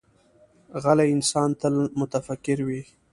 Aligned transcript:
غلی 0.83 1.07
انسان، 1.15 1.49
تل 1.59 1.75
متفکر 1.99 2.59
وي. 2.67 2.81